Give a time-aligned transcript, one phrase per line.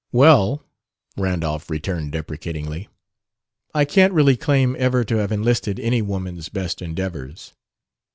[0.11, 0.63] "Well,"
[1.15, 2.87] Randolph returned deprecatingly,
[3.75, 7.53] "I can't really claim ever to have enlisted any woman's best endeavors."